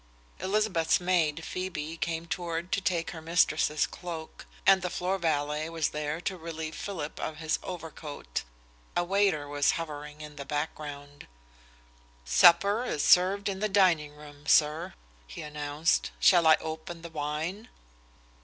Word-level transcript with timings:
Elizabeth's 0.39 0.99
maid, 0.99 1.45
Phoebe, 1.45 1.95
came 1.95 2.25
forward 2.25 2.71
to 2.71 2.81
take 2.81 3.11
her 3.11 3.21
mistress' 3.21 3.85
cloak, 3.85 4.47
and 4.65 4.81
the 4.81 4.89
floor 4.89 5.19
valet 5.19 5.69
was 5.69 5.89
there 5.89 6.19
to 6.21 6.37
relieve 6.39 6.73
Philip 6.73 7.19
of 7.19 7.37
his 7.37 7.59
overcoat. 7.61 8.41
A 8.97 9.03
waiter 9.03 9.47
was 9.47 9.73
hovering 9.73 10.21
in 10.21 10.37
the 10.37 10.43
background. 10.43 11.27
"Supper 12.25 12.83
is 12.83 13.05
served 13.05 13.47
in 13.47 13.59
the 13.59 13.69
dining 13.69 14.15
room, 14.15 14.47
sir," 14.47 14.95
he 15.27 15.43
announced. 15.43 16.09
"Shall 16.19 16.47
I 16.47 16.55
open 16.59 17.03
the 17.03 17.09
wine?" 17.11 17.69